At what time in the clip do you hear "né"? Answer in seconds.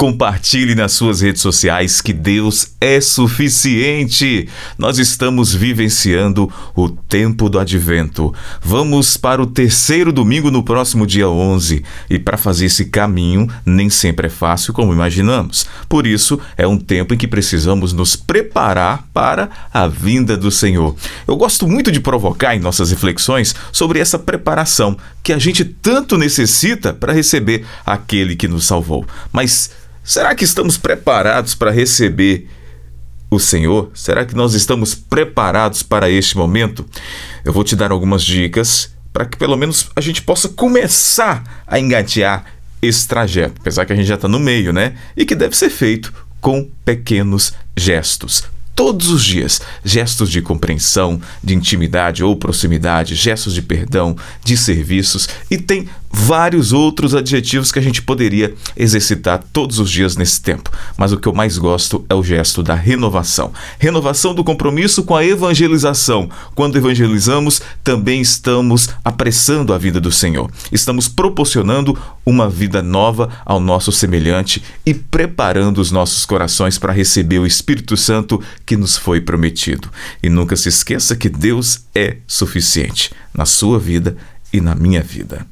44.72-44.94